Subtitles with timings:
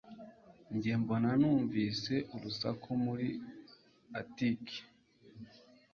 [0.75, 3.27] Njye mbona numvise urusaku muri
[4.19, 4.77] atike